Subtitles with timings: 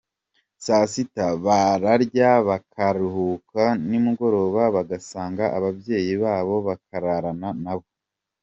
[0.65, 7.87] Saa sita bararya, bakaruhuka nimugoroba bagasanga ababyeyi babo bakararana nabo.